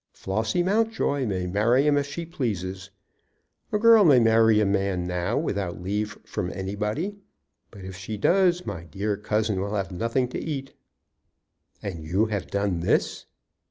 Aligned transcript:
Flossy 0.13 0.63
Mountjoy 0.63 1.27
may 1.27 1.45
marry 1.45 1.85
him 1.85 1.95
if 1.95 2.07
she 2.07 2.25
pleases. 2.25 2.89
A 3.71 3.77
girl 3.77 4.03
may 4.03 4.19
marry 4.19 4.59
a 4.59 4.65
man 4.65 5.05
now 5.05 5.37
without 5.37 5.79
leave 5.79 6.17
from 6.25 6.51
anybody. 6.55 7.17
But 7.69 7.85
if 7.85 7.95
she 7.97 8.17
does 8.17 8.65
my 8.65 8.85
dear 8.85 9.15
cousin 9.15 9.61
will 9.61 9.75
have 9.75 9.91
nothing 9.91 10.27
to 10.29 10.39
eat." 10.43 10.73
"And 11.83 12.03
you 12.03 12.25
have 12.25 12.47
done 12.49 12.79
this?" 12.79 13.27